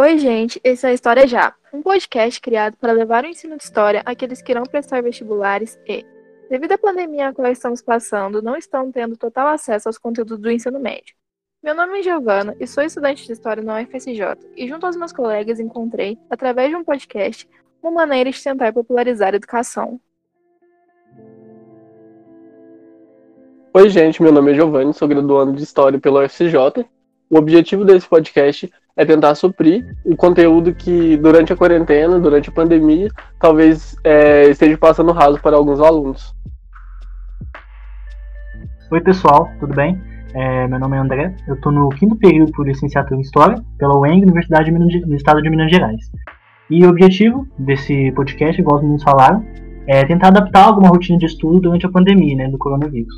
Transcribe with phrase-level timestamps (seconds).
[0.00, 3.64] Oi, gente, esse é a História Já, um podcast criado para levar o ensino de
[3.64, 6.06] história àqueles que irão prestar vestibulares e,
[6.48, 10.48] devido à pandemia a qual estamos passando, não estão tendo total acesso aos conteúdos do
[10.52, 11.16] ensino médio.
[11.60, 15.12] Meu nome é Giovana e sou estudante de História na UFSJ e junto aos meus
[15.12, 17.48] colegas encontrei, através de um podcast,
[17.82, 20.00] uma maneira de tentar popularizar a educação.
[23.74, 26.86] Oi, gente, meu nome é Giovanni, sou graduando de História pela UFSJ.
[27.28, 32.52] O objetivo desse podcast é tentar suprir o conteúdo que, durante a quarentena, durante a
[32.52, 36.34] pandemia, talvez é, esteja passando raso para alguns alunos.
[38.90, 40.00] Oi, pessoal, tudo bem?
[40.34, 43.96] É, meu nome é André, eu estou no quinto período por licenciatura em História pela
[43.96, 46.10] UENG, Universidade do Estado de Minas Gerais.
[46.68, 49.44] E o objetivo desse podcast, igual os meninos falaram,
[49.86, 53.14] é tentar adaptar alguma rotina de estudo durante a pandemia né, do coronavírus.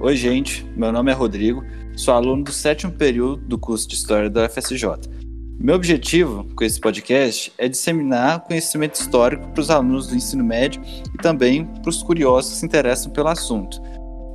[0.00, 1.64] Oi, gente, meu nome é Rodrigo,
[1.96, 4.86] sou aluno do sétimo período do curso de História da UFSJ.
[5.58, 10.80] Meu objetivo com esse podcast é disseminar conhecimento histórico para os alunos do ensino médio
[11.12, 13.82] e também para os curiosos que se interessam pelo assunto.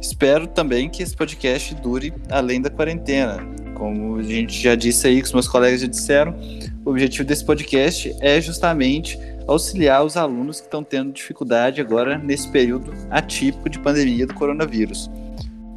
[0.01, 3.37] Espero também que esse podcast dure além da quarentena.
[3.73, 6.35] Como a gente já disse aí, que os meus colegas já disseram,
[6.83, 12.49] o objetivo desse podcast é justamente auxiliar os alunos que estão tendo dificuldade agora nesse
[12.49, 15.09] período atípico de pandemia do coronavírus.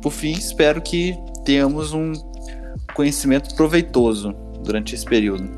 [0.06, 2.12] Por fim, espero que tenhamos um
[2.94, 5.50] conhecimento proveitoso durante esse período.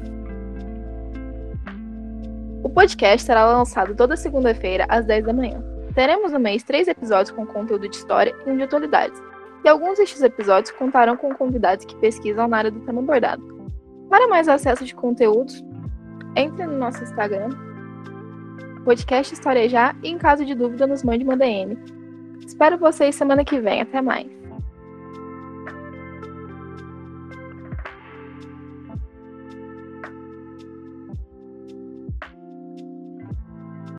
[2.62, 5.62] O podcast será lançado toda segunda-feira às 10 da manhã.
[5.94, 9.22] Teremos no mês três episódios com conteúdo de história e um de atualidades.
[9.62, 13.42] E alguns destes episódios contarão com convidados que pesquisam na área do tema abordado.
[14.08, 15.62] Para mais acesso de conteúdos,
[16.34, 17.50] entre no nosso Instagram,
[18.82, 21.76] podcast História Já, e em caso de dúvida nos mande uma DM.
[22.46, 23.82] Espero vocês semana que vem.
[23.82, 24.37] Até mais.